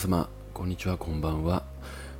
[0.00, 1.62] 様こんにちはこんばんは。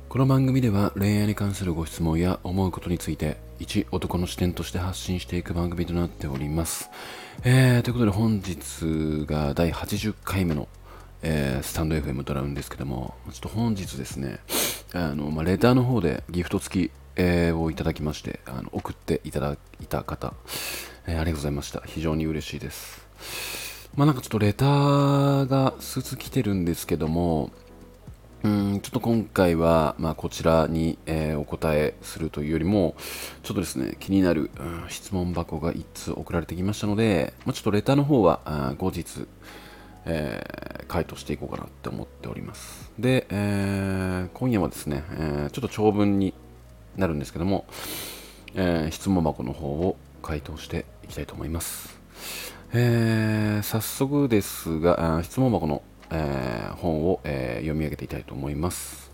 [0.07, 6.91] この番組では恋愛に関するご質問や思うことについて一男の視点として発信していく番組となっております、
[7.43, 10.67] えー、ということで本日が第80回目の、
[11.23, 14.37] えースタンド FM となるんですけどもちょっと本日ですね
[14.93, 20.35] あの、まあ、レターの方でギフト付き、えーをいただきましてあの送っていただいた方、
[21.07, 21.81] えーありがとうございました。
[21.87, 23.07] 非常に嬉しいです。
[23.95, 27.51] まあなんかちょっとレターが数つ来てるんですけども、
[28.43, 32.95] うん、ちょっと今回は、まあ、こちらに、えーお答えするというよりも、
[33.43, 39.27] ちょっとですね、気になる、うん質問箱が1通送られてきましたので、まあ、ちょっとレターの方はあ後日、
[40.05, 42.91] えー回答していこうかなって思っております。
[42.97, 46.33] で、えー今夜はですね、えーちょっと長文に
[46.97, 47.65] なるんですけども、
[48.55, 52.01] え質問箱の方を回答していきたいと思います。
[52.73, 59.11] え早速ですが、質問箱の、えー本を、えー読み上げていきたいと思います。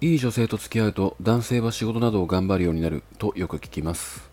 [0.00, 4.28] いい女性と付き合うと男性は仕事などを頑張るようになるとよく聞きます。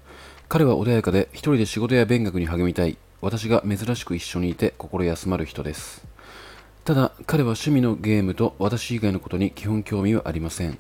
[0.50, 2.98] 彼は穏やかで一人で仕事や勉学に励みたい。
[3.22, 6.12] 私が珍しく一緒にいて心休まる人です。
[6.84, 10.80] ただ彼は趣味のゲームと私以外のことに基本興味はありません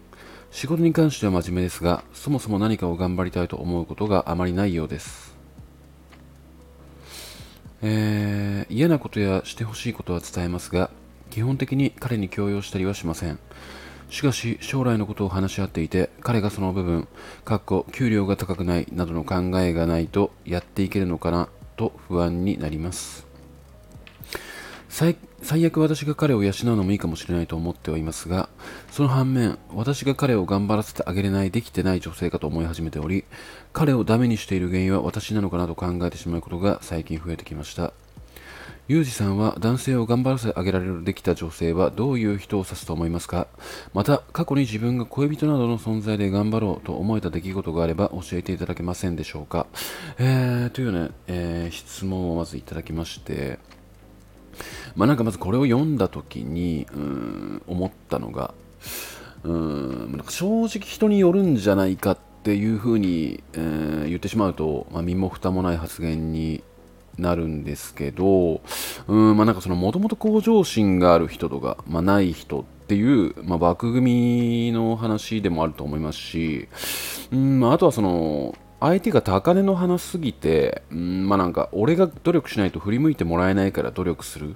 [0.49, 5.37] 仕事に関しては真面目ですがそもそも何かを頑張りたいと思うことがあまりないようです
[7.81, 10.91] えー嫌なことやしてほしいことは伝えますが
[11.29, 13.39] 基本的に彼に強要したりはしません。
[14.09, 17.07] しかし将来のことを話し合っていて彼がその部分
[17.45, 23.25] かっこ給料が高くないなどの考えがないとやっていけるのかなと不安になります。
[24.89, 28.47] 最最悪私が彼を養うのもいいかもしれないと思ってはいますが
[28.91, 33.25] その反面私が彼を頑張らせてあげれないできてない女性かと思い始めており
[33.73, 37.93] 彼をダメにしている原因は私なのかなと考えてしまうことが最近増えてきました。
[38.87, 43.47] ユージさんは男性を頑張らせてあげられるできた女性はどういう人を指すと思いますか？
[43.93, 49.67] また過去に自分が恋人などの存在で頑張ろうと思えた出来事があれば教えていただけませんでしょうか、
[50.17, 53.59] えー、というね、えー質問をまずいただきまして
[54.95, 58.53] まあなんかまずこれを読んだ時にうん思ったのが
[59.43, 66.63] うんなんか正直人によるんじゃないかっていうふうに、えー言ってしまうと、まあ、身も蓋もない発言に
[67.17, 68.61] なるんですけど
[69.07, 76.67] うんまあなんかそのもともと向上心がある人とか、まあ、ない人っていう、まあ、枠組みの話でもあると思いますし
[77.31, 84.55] うん、まあ、とはその相手が高値の花すぎて、うん、まあなんか俺が努力しないと振り向いてもらえないから努力する。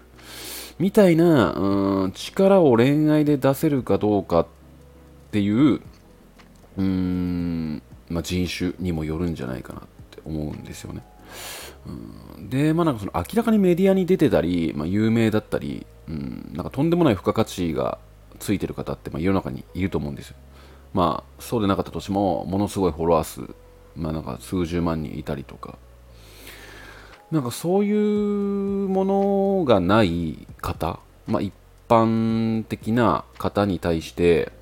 [0.78, 4.48] みたいな、うん、力を恋愛で出せるかどうかっ
[5.32, 5.82] ていう、
[6.78, 11.04] うんまあ、人種にもよるんじゃないかなって思うんですよね。
[11.88, 11.92] う
[12.44, 17.98] んで、まあ、なんかその明らかにメディアに出てたり、まあ、有名だったり、うん、なんかとんでもない付加価値が
[18.40, 20.36] ついてる方って、まあ、世の中にいると思うんですよ。
[20.94, 23.42] まあ、そうでなかったとしても、ものすごいフォロワー数、
[23.96, 25.78] まあ、なんか数十万人いたりとか、
[27.36, 31.54] なんかそういうものがない方、まあ、一
[31.90, 34.54] 般的な方に対して、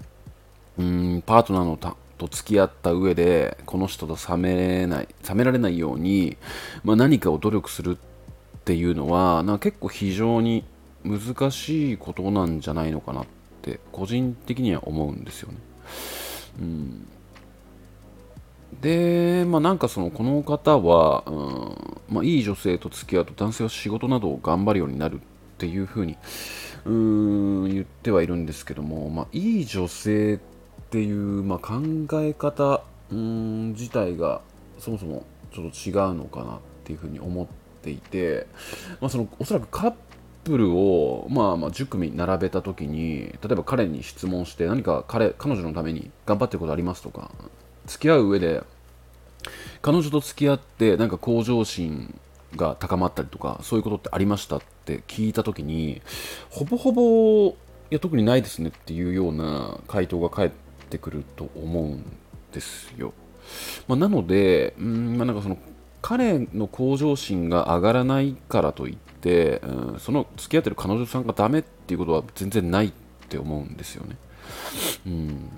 [0.79, 6.35] うん、パートナーのたと付き合った上で、この人と冷めない、冷められないように、
[6.83, 10.65] まあ、何かを努力するっていうのは、なんか結構非常に
[11.03, 13.25] 難しいことなんじゃないのかなっ
[13.61, 15.57] て、個人的には思うんですよね。
[16.59, 17.07] うん
[18.81, 25.19] で、まあ、なんかそのこの方は、うんまあ、いい女性と付き合うと男性は仕事などを頑張るようになるっ
[25.57, 26.17] ていうふうに
[26.85, 30.39] うん言ってはいるんですけども、まあ、いい女性っ
[30.89, 31.81] ていう、まあ、考
[32.21, 34.41] え方うん自体が
[34.79, 37.47] そもそもちょっと違うのかなっていうふうに思っ
[37.81, 38.47] ていて、
[38.99, 39.93] まあ、そのおそらくカッ
[40.43, 47.31] プルを、まあ、まあ10組並べた時に例えば彼に質問して何か彼彼女のために頑張ってることありますとか
[47.85, 48.63] 付き合う上で
[49.81, 52.19] 彼女と付き合ってなんか向上心
[52.55, 56.01] が高まったりとかそういうことってありましたって聞いた時に
[56.49, 57.53] ほぼほぼい
[57.89, 60.51] や特にないですねっていうような回答が返っ
[60.89, 62.03] てくると思うん
[62.51, 63.13] ですよ、
[63.87, 65.57] まあ、なのでうん、まあ、なんかその
[66.01, 72.91] 彼の向上心が上がらないからといって、うん、その付き合ってる彼女さんがダメっていうことは全然ないっ
[73.29, 74.17] て思うんですよね。
[75.07, 75.49] うん。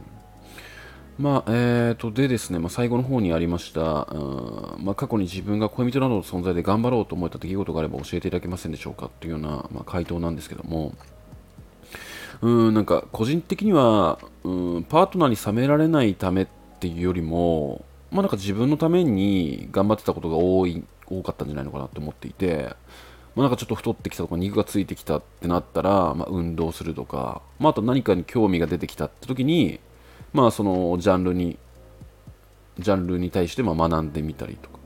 [1.18, 3.82] まあ、えーと、でですね、まあ、最後の方にありました、
[4.12, 10.94] うんまあ、過去に自分が恋人などの存在で頑張ろうと思った出来事があれば教えていただけませんでしょうかというような、まあ、回答なんですけども、
[12.42, 16.48] うん、なんか個人的には、うん、パートナーに冷められないためっ
[16.80, 22.76] ていうよりも、まあ、なんか自分のために頑張ってたことが多い多かったんじゃないのかなと思っていて、
[23.36, 29.80] まあ、なんかちょっと太ってきたとか肉がついてきたってなったら、まあ、運動するとか、まあ、あと何かに興味が出てきたって時に、
[30.36, 31.58] まあ、そのジャンルに
[32.78, 34.80] ジャンルに対してま学んでみたりとか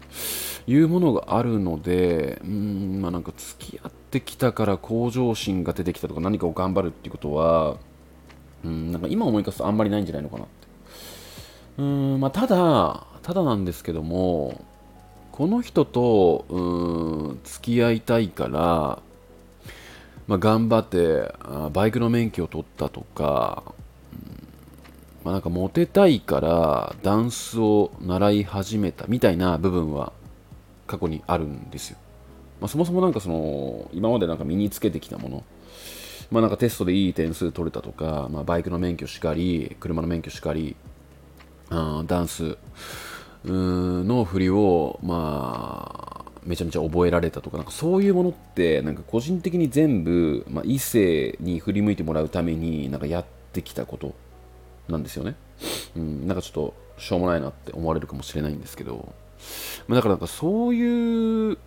[0.67, 7.77] いうものがあるのでうんまあなんか付き合ってきたから向上心が出てきたとか何かを頑張るっていうことは
[8.63, 10.67] うんなんか今思い返すとあんまりないんじゃないのかなって。
[11.79, 14.63] うんまあただただなんですけども
[15.31, 19.01] この人とうん付き合いたいから、
[20.27, 21.33] まあ、頑張って
[21.71, 23.63] バイクの免許を取ったとか、
[25.23, 30.13] まあ、なんかモテたいからダンスを習い始めたみたいな部分は
[30.87, 31.97] 過去にあるんですよ。
[32.61, 35.43] まあ、そもそもなんかその今までなんか身につけてきたもの、
[36.31, 40.75] まあ、なんかテストでいい点数取れたとか、まあ、バイクの免許しかり車の免許しかり、
[41.69, 42.57] うん、ダンス
[43.45, 54.13] の振りを、まあ、めちゃめちゃ覚えられたとか、なんかそういうものって、なんか個人的に全部、まあ、異性に振り向いてもらうために、なんかやってきたこと
[54.89, 55.35] なんですよね。
[55.95, 59.13] うん、なんかちょっとしょうもないなって思われるかもしれないんですけど、
[59.87, 61.57] ま、だからなんかそういう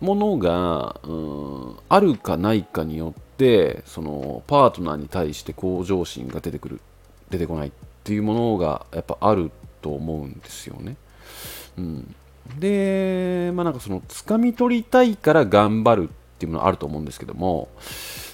[0.00, 6.80] ものが、うん、あるかないかによって、そのパートナーに対して向上心が出てくる、
[7.30, 7.72] 出てこないっ
[8.04, 9.50] ていうものがやっぱある
[9.80, 10.96] と思うんですよね。
[11.78, 12.14] うん、
[12.58, 17.68] で、まあなんかその、掴み取りたいから頑張るっていうものあると思うんですけども、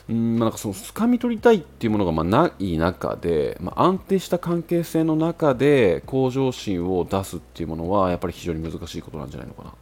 [0.09, 9.79] うんまあ、なんかその掴み取りたいっていうものがまあない中で、まあ、安定した関係性の中で向上心を出すっていうものはやっぱり非常に難しいことなんじゃないのかなって、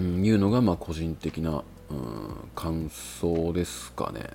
[0.00, 4.30] うん、いうのがまあ個人的な、うん、感想ですかね。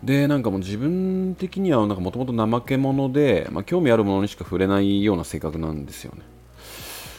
[0.00, 6.22] うん、でなんかもう自分的にはもともと怠け者で、まあ、興味あるものにしか触れないような性格なんですよね。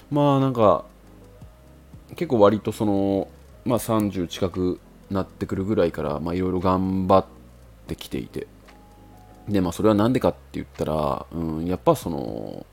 [0.09, 0.85] まあなんか
[2.15, 3.27] 結構割とその、
[3.63, 7.25] まあ、30近くなってくるぐらいからまあいろいろ頑張っ
[7.87, 8.47] てきていて。
[9.47, 12.65] でまあそれは何でかって言ったら、うん、やっぱその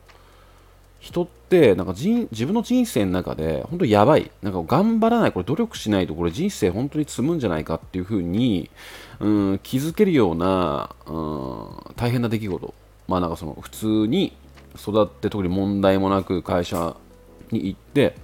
[1.00, 4.30] 人ってなんか人自分の人生の中で本当やばい。
[4.42, 5.32] なんか頑張らない。
[5.32, 8.68] これ努力しないとこれ人生本当に積むんじゃないかっていうふうに、
[9.20, 12.74] うん、気づけるような、うん、大変な出来事。
[13.08, 14.36] まあなんかその普通に
[14.76, 16.96] 育って特に問題もなく会社
[17.52, 18.16] に行って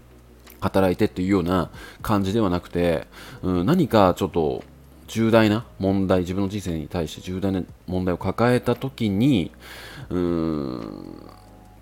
[0.62, 1.70] 働いてっていうような
[2.02, 3.06] 感じではなくて、
[3.42, 4.62] うん、何かちょっと
[5.08, 9.50] 重大な問題、自分の人生に対して重大な問題を抱えた時に、
[10.08, 11.26] うん、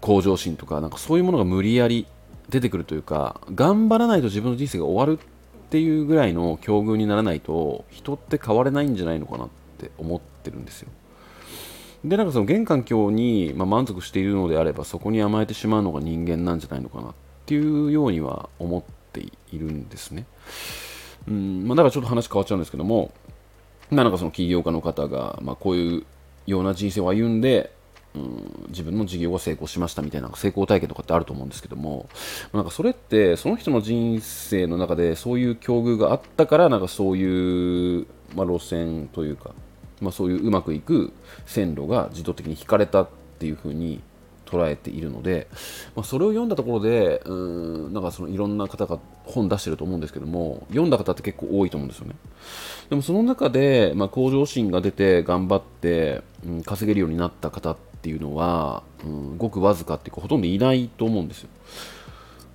[0.00, 2.06] 向上心とか、なんかそういうものが無理やり
[2.48, 9.48] 出てくるというか、頑張らないと自分の人生が終わるっていうぐらいの境遇にならないと、人って変われないんじゃないのかなっ
[9.78, 10.88] て思ってるんですよ。
[12.04, 17.14] で、なんかその現環境に、ま満足しているのであれば、そこに甘えてしまうのが人間なんじゃないのかなっ
[17.50, 18.82] ていうようには思っ
[19.12, 20.25] ているんですね。
[21.26, 23.12] うんまあ、だからちょっと話変わっちゃうんですけども、
[23.91, 26.06] まあ、なんかその起業家の方が、まあ、こういう
[26.47, 27.73] ような人生を歩んで、
[28.14, 32.08] うん、自分の事業が成功しましたみたいな成功体験とかってあると思うんですけども
[32.52, 38.06] なんかそれってその人の人生の中でそういう境遇があったからなんかそういう、
[38.37, 39.50] まあ、路線というか、
[40.00, 41.12] まあ、そういううまくいく
[41.47, 43.08] 線路が自動的に引かれたっ
[43.38, 44.00] ていうふうに
[44.50, 45.49] 捉えているので、
[45.94, 52.14] まあ、それを読んだところでうんなんかそのいろんな方が本出してると思うんですけども読んだ方って結構多いと思うんですよね。
[52.88, 61.49] でもその中で、まあ、向上心が出て頑張って、うん、稼げるようになった方っていうのは、うん、ごくわずかっていうかほとんどいないと思うんですよ。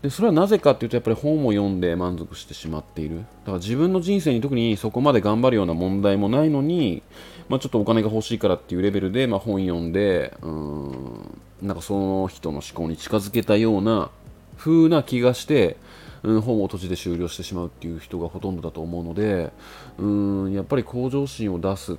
[0.01, 3.17] でそれはなぜかっていうとやっぱり本を読んで満足してしまっている。
[3.17, 7.01] だから自分の人生に特にそこまで頑張るような問題もないのに、
[7.49, 14.11] まあ、ちょっとお金が欲しいからっていうレベルで、まあ、本読んでうんなんかその人の思考に近づけたような
[14.57, 15.77] 風な気がして、
[16.23, 19.51] うん、本を閉じて終了してしまうっていう人がほとんどだと思うので
[19.97, 21.97] うんやっぱり向上心を出すっ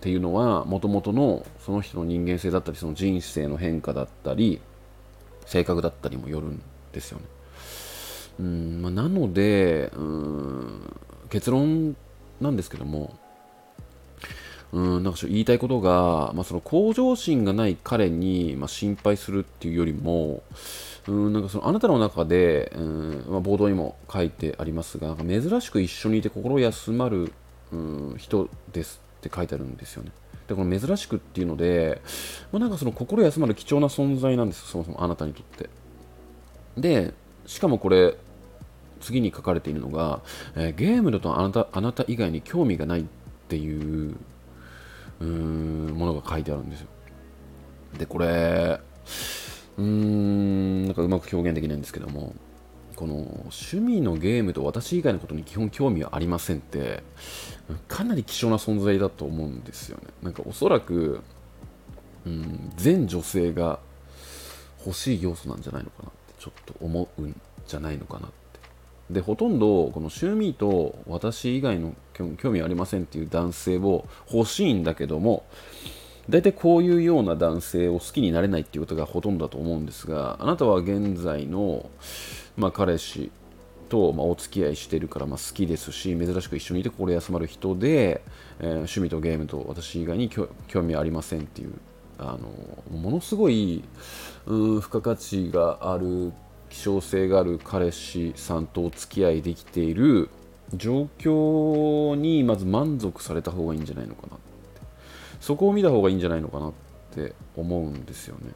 [0.00, 4.60] ていうのはもともとのその人の人間性だったりその人生の変化だったり
[5.46, 6.62] 性格だったりもよるん
[6.92, 7.24] ですよね。
[8.40, 10.96] うんまあ、なのでうん
[11.28, 11.96] 結論
[12.40, 13.14] なんですけども
[14.72, 20.42] うんなんか言いたいことが、まあ、その向上心がない彼に、まあ、心配するっていうよりも、
[21.08, 27.32] うんなんかそのあなたの中で、うんまあ、ボードにも書いてありますが、珍しく一緒にいて心休まる、
[27.72, 30.12] うん、人ですって書いてあるんですよね。
[30.46, 32.00] でこの珍しくっていうので、
[32.52, 35.70] まあ、なんかその心休まる貴重な存在なんですそもそもあなたにとって。
[36.76, 37.14] で、
[37.46, 38.16] しかもこれ、
[39.00, 40.20] 次に書かれているのが、
[40.56, 43.04] えー、ゲームだとあなたあなた以外に興味がないっ
[43.48, 44.16] ていう
[45.24, 46.88] ものが書いてあるんですよ。
[47.98, 48.80] で、これ、
[49.78, 52.34] うーん、なんかうまく表現できないんですけども、
[53.00, 57.02] この趣味のゲームと私以外のことに基本興味はありませんって
[57.88, 61.22] かなり希少な存在だと思うんですよねなんかおそらく、
[62.26, 63.78] うん、全女性が
[64.84, 68.36] 欲しい要素なんじゃないのかなってちょっと思うんじゃないのかなって
[69.10, 71.94] でほとんどこの趣味と私以外の
[72.36, 75.44] 興味ありませんっていう男性を欲しいんだけども
[76.28, 81.90] 大体こういうような男性を好きになれないっていうことがほとんどだと思うんですがあなたは現在の、
[82.56, 83.32] まあ、彼氏
[83.88, 88.22] と、まあ、お付き合いしてるから、まあ、好きですし珍しく一緒にいて心休まる人で、
[88.60, 90.48] えー、趣味とゲームと私以外に興
[90.82, 91.72] 味ありませんっていう
[92.18, 93.82] あのものすごい
[94.46, 96.32] 付加価値がある
[96.70, 100.30] 希少性がある彼氏さんとお付き合いできている
[100.74, 104.44] 状況にまず満足された方がいいんじゃないのかなって
[105.40, 106.72] そこを見た方がいいんじゃないのかなっ
[107.12, 108.52] て思うんですよね。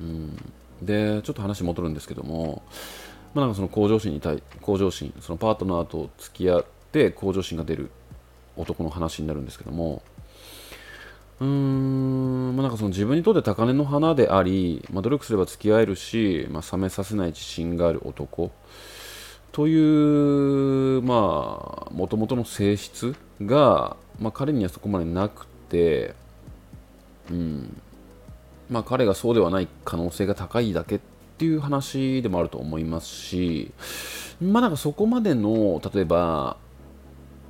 [0.00, 0.36] うん、
[0.82, 2.62] でちょっと話戻るんですけども、
[3.34, 7.90] まあ、なんかその向上心に対向上心そのパートナーと付き合って向上心が出る
[8.56, 10.02] 男の話になるんですけども
[11.40, 18.50] うーん、まあ、なんかその自分にとって高嶺の花であり、まあ、努力すれば付き合えるし、まあ、冷めさせない自信がある男。
[19.52, 26.14] というまあもともとの性質が、まあ、彼にはそこまでなくて、
[27.30, 27.80] うん
[28.68, 31.00] まあ、彼がそうではない可能性が高いだけっ
[31.38, 33.72] ていう話でもあると思いますし、
[34.42, 36.58] まあ、なんかそこまでの例えば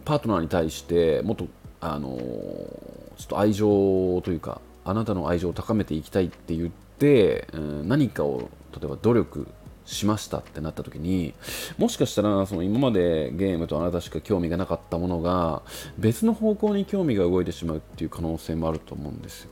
[0.04, 1.48] パートナーに対してもっと
[1.80, 9.48] あのちょっと愛情というかあなたの愛情を高めていきたいって言って、うん、何かを例えば努力
[9.84, 11.32] しましたってなった時に
[11.78, 15.62] もしかしたらその今までゲームとあなたしか興味がなかったものが
[15.96, 19.50] 別の方向に興味が動いてしまうっていう可能性もあると思うんですよ。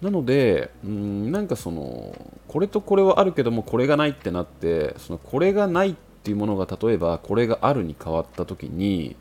[0.00, 2.16] なのでうんなんかその
[2.48, 9.14] これとこれはあるけどもこれがないってなってそのこれがないっていうものが例えばこれがあるに変わった時に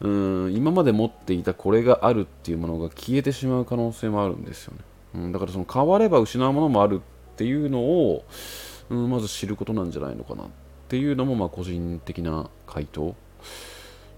[0.00, 4.80] うん今まで持っていたこれがあるっていうものが消えてしまう可能性もあるんですよね、
[5.14, 7.00] うん、だからその変われば失うものもある
[7.32, 8.24] っていうのを
[8.90, 10.46] うん、まず知ることなんじゃないのかなっ
[10.88, 13.14] ていうのも、まあ、個人的な回答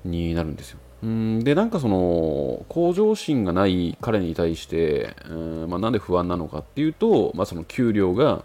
[0.04, 0.78] になるんですよ。
[1.02, 8.44] うんで、なんかその、向上心がない彼に対して、うんまあ、なんで不安なのかっていうと、まあ、その給料が、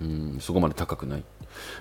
[0.00, 1.24] うん、そこまで高くない。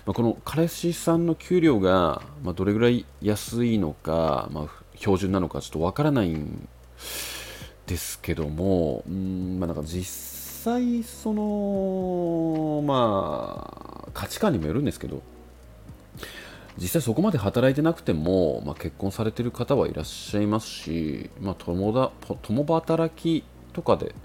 [0.06, 6.68] まあ、この彼氏さんの給料が、まあ、どれぐらい安いのか、まあ、標準なのかちょっとわからないん
[7.88, 10.04] ですけども、うんまあ、なんか実
[10.64, 15.22] 際そのまあ価値観にもよるんですけど
[16.78, 23.44] 実際そこまで働いてなくても、まあ、結婚されてる方はいらっしゃいますし、まあ、共だ共働き
[23.76, 24.16] とかで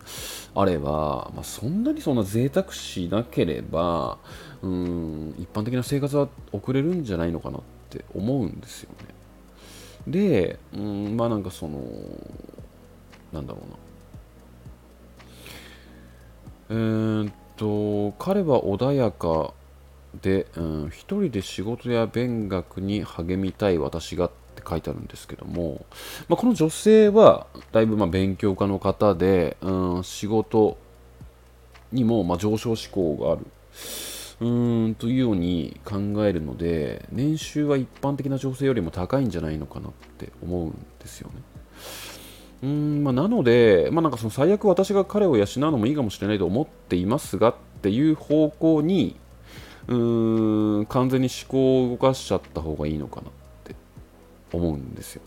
[0.54, 4.19] あれば、まあ、そんなにそんな贅沢しなければ
[4.62, 9.07] うん一般的な生活は送れるんじゃないのかなって思うんですよね。
[10.07, 11.83] で、うんまあなんかその
[13.33, 13.76] なんだろうな
[16.71, 19.52] えー、っと彼は穏やか
[20.23, 24.30] で、うん、一人で仕事や勉学に励みたい私が
[24.61, 25.85] って書いてあるんですけども、
[26.29, 30.79] まあ、この女性はだいぶま勉強家の方で、うん、仕事
[31.93, 33.47] にもま上昇志向がある
[34.40, 41.43] うーんというように考えるので年収は一般的な女性よりも高いんじゃないのかなって思うんですよね。
[42.62, 49.17] うんまあ、なので、まあ、なんかその最悪私が彼を養うのもいいかもしれないと思っていますがっていう方向に
[49.88, 53.29] うーん完全に思考を動かしちゃった方がいいのかな
[54.52, 55.23] 思うんですよ。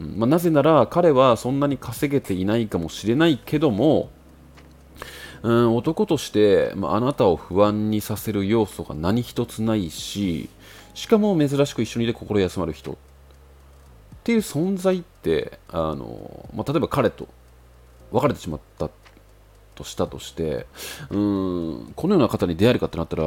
[0.00, 4.10] うんまあ、なぜなら彼はそんなに稼げていないかもしれないけども
[5.42, 10.50] うん男として、まあ、あなたを不安にさせる要素が何一つないし
[10.94, 12.96] しかも珍しく一緒にいて心休まる人っ
[14.24, 17.28] ていう存在ってあの、まあ、例えば彼と
[18.10, 18.90] 別れてしまった
[19.74, 20.66] としたとして
[21.10, 23.24] うんこのような方に出会えるかってなったら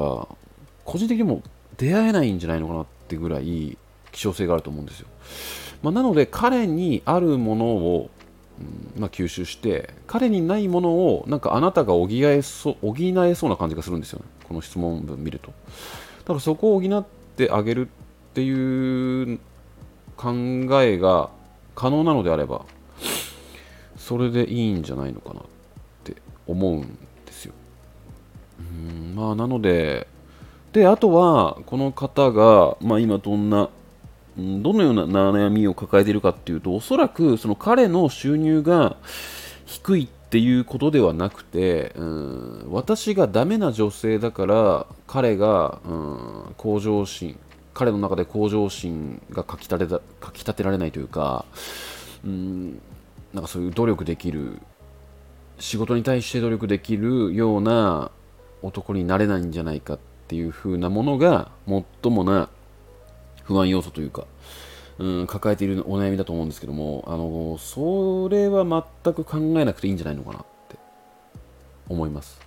[0.83, 1.41] 個人的にも
[1.77, 3.77] 出会えないんじゃないのかなってぐらい
[4.11, 5.07] 希少性があると思うんですよ、
[5.81, 8.09] まあ、なので彼にあるものを、
[8.95, 14.25] うんまあ、吸収して彼にないものをなんかあなたが補えそ補えそうな感じがするんですよね。
[14.47, 15.47] この質問文見ると。
[15.49, 15.53] だ
[16.27, 19.39] からそこを補ってあげるっていう
[20.17, 20.31] 考
[20.81, 21.29] えが
[21.75, 22.65] 可能なのであれば
[23.97, 25.43] それでいいんじゃないのかなっ
[26.03, 26.15] て
[26.47, 26.81] 思うん
[27.25, 27.53] ですよ。
[28.59, 30.07] うんまあなので
[30.73, 33.69] であとはこの方が、まあ、今どんな
[34.37, 38.95] どのような悩みを抱えているかっていうとおそらくその彼の収入が
[39.65, 47.37] 低いっていうことではなくて、うん、私がダメな女性だから彼が、うん、向上心
[47.73, 51.45] 彼の中で向上心がかき立てたかき立てられないというか、
[52.25, 52.81] うん、
[53.33, 54.59] なんかそういう努力できる
[55.59, 58.11] 仕事に対して努力できるような
[58.61, 62.49] 男になれないんじゃないかっていう風なものが最もな
[63.49, 64.27] 不安要素というか、
[64.99, 70.77] うん、抱えているお悩みだと思うんですけども、あの、それは全く考えなくていいんじゃないのかなって
[71.89, 72.39] 思います。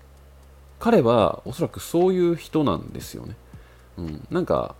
[0.78, 3.34] 彼はおそらくそういう人なんですよね。
[3.98, 4.76] うん、なんか、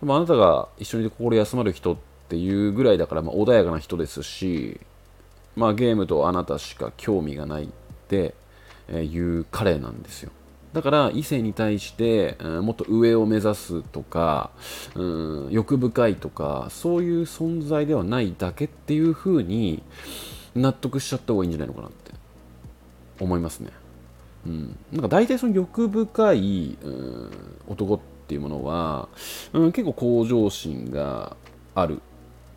[0.00, 1.96] 多分あなたが一緒に心休まる人っ
[2.28, 4.80] ていうぐらいだから、まあ、穏やかな人ですし、
[5.54, 7.68] まあ、ゲームとあなたしか興味がないっ
[8.08, 8.34] て
[8.92, 10.32] いう彼なんですよ。
[10.72, 14.50] だから異性に対して、うん、もっと上を目指すとか、
[14.94, 19.82] うん、欲深いとかそういう存在ではないだけっていう風に
[20.54, 22.12] 納得しちゃった方がいいんじゃないのかなって
[23.18, 23.70] 思いますね。
[24.46, 27.30] うん、なんか大体その欲深い、うん、
[27.68, 29.08] 男っていうものは、
[29.52, 31.36] うん、結構向上心が
[31.74, 32.00] ある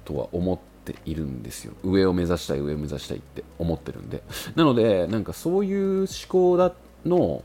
[0.06, 1.74] とは思っているんですよ。
[1.84, 4.24] 上を目指したい上を目指したいって思ってるんで。
[4.56, 6.74] なのでなんかそういう思考だ
[7.06, 7.44] の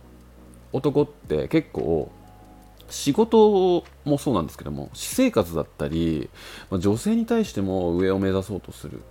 [0.73, 2.11] 男って結構
[2.91, 6.31] 仕事もそうなんですけども私生活だったり、
[6.71, 9.03] まあ、女性に対しても上を目指そうとする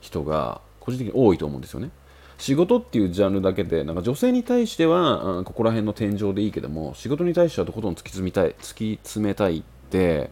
[0.00, 1.90] 人が個人的に多いと思うんですよね。
[2.36, 10.30] 仕事っていうジャンルだけでなんか女性に対しては、うん、ここら辺の天井でいいけども仕事に対してはとことん突き詰めたい突き詰めたいって、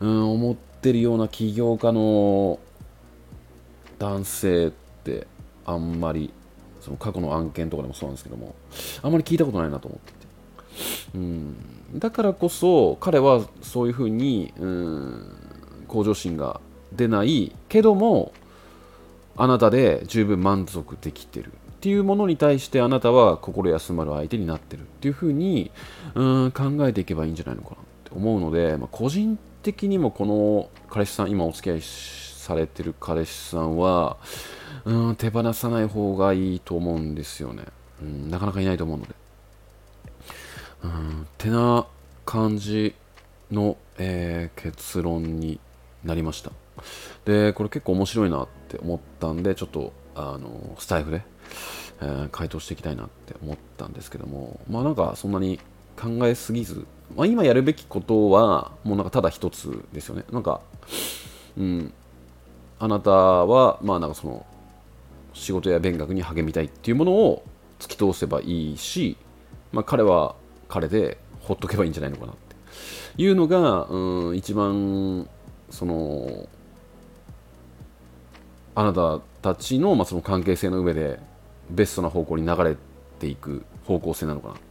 [0.00, 2.58] うん、思ってるような起業家の
[3.98, 5.26] 男性って
[5.64, 6.32] あんまり
[6.80, 8.54] その過去の案件とかでもそうなんですけども
[9.02, 10.18] あんまり聞いたことないなと思ってて、
[11.14, 11.56] うん、
[11.98, 15.36] だからこそ彼はそういうふうに、うん、
[15.88, 16.60] 向上心が
[16.92, 18.32] 出ないけども
[19.36, 21.52] あなたで十分満足できてる。
[21.52, 25.70] っていうものに対してあなたは心休まる相手になってるっていうふうに
[26.14, 34.18] うん考えていけばいいんじゃないのかなって思うので、まあ、個人的にもこの彼氏さん今お付き合いされてる彼氏さんは
[34.84, 37.64] うん手放さない方がいいと思うんですよね、
[38.02, 39.14] うん、なかなかいないと思うので。
[40.82, 41.86] うんてな
[42.24, 42.94] 感じ
[43.50, 45.60] の、えー、結論に
[46.04, 46.52] なりました。
[47.24, 51.22] でこれ結構面白いなって思ったんでちょっとあのスタイフで、
[52.00, 54.60] えー、回答していきたいなって思ったんですけども。
[54.70, 55.60] まあなんかそんなに
[56.00, 60.24] 考えすぎず、まあ、今やるべきことはもうなんかただ一つですよね。
[60.32, 60.62] なんか
[61.58, 61.92] うん
[62.78, 64.46] あなたはまあなんかその
[65.32, 67.44] 仕事や勉学に励みたいっていうものを
[67.78, 69.16] 突き通せばいいし、
[69.72, 70.34] まあ、彼は
[70.68, 75.28] 彼でほっとけばいいんじゃないのかなっていうのが、うん、一番
[75.70, 76.48] その
[78.74, 81.18] あなたたちの,、まあその関係性の上で
[81.70, 82.76] ベストな方向に流れ
[83.18, 84.62] ていく方向性なのかなって、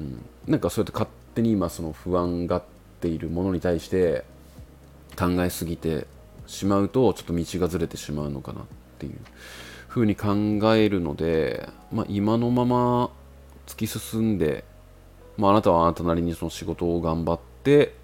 [0.00, 2.62] うん、なんかそうやって勝手に今その不安がっ
[3.00, 4.24] ているものに対して
[5.18, 6.06] 考えすぎて
[6.46, 8.64] しまうとちょっと道がずれてしまうのかなっ
[8.96, 9.18] っていう
[9.88, 10.34] ふうに考
[10.74, 13.10] えるので、まあ、今のまま
[13.66, 14.64] 突き進んで、
[15.36, 17.94] まあ、あなたはあなたなりにその仕事を頑張って、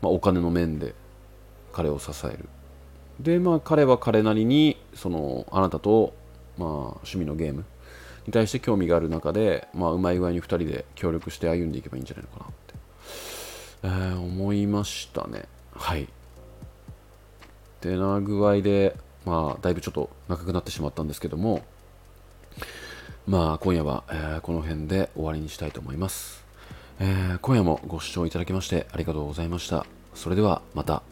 [0.00, 0.94] まあ、お金の面で
[1.72, 2.48] 彼を支える。
[3.20, 6.12] でまあ彼は彼なりにそのあなたと、
[6.58, 7.64] まあ、趣味のゲーム
[8.26, 12.74] に対して興味がある中で、まあ、うまい具合に2人で協力して歩んでいけばいいんじゃないのかなって、
[13.84, 15.44] えー、思いましたね。
[15.74, 16.08] はい。
[17.80, 21.62] てな具合でまあ、だいぶちょっと長くなってしまったんですけども、
[23.26, 26.44] まあ、今夜は、えー、この辺で終わりにしたいと思います、
[27.00, 29.84] えー、今夜もご視聴いただきましてありがとうございました。
[30.16, 31.02] それではまた。